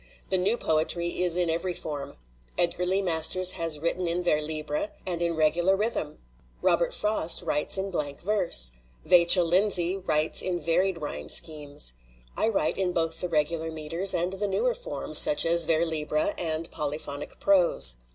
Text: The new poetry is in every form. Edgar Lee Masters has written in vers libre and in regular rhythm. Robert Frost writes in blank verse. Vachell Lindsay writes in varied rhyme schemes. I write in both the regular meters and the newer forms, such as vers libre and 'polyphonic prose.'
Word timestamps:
The 0.29 0.37
new 0.39 0.57
poetry 0.57 1.21
is 1.21 1.35
in 1.35 1.47
every 1.51 1.75
form. 1.75 2.17
Edgar 2.57 2.87
Lee 2.87 3.03
Masters 3.03 3.51
has 3.51 3.77
written 3.79 4.07
in 4.07 4.23
vers 4.23 4.41
libre 4.41 4.89
and 5.05 5.21
in 5.21 5.35
regular 5.35 5.75
rhythm. 5.75 6.17
Robert 6.59 6.91
Frost 6.91 7.43
writes 7.43 7.77
in 7.77 7.91
blank 7.91 8.19
verse. 8.19 8.71
Vachell 9.05 9.45
Lindsay 9.45 9.97
writes 9.97 10.41
in 10.41 10.59
varied 10.59 10.99
rhyme 10.99 11.29
schemes. 11.29 11.93
I 12.35 12.47
write 12.47 12.79
in 12.79 12.93
both 12.93 13.21
the 13.21 13.29
regular 13.29 13.69
meters 13.69 14.15
and 14.15 14.33
the 14.33 14.47
newer 14.47 14.73
forms, 14.73 15.19
such 15.19 15.45
as 15.45 15.65
vers 15.65 15.87
libre 15.87 16.33
and 16.35 16.71
'polyphonic 16.71 17.39
prose.' 17.39 17.97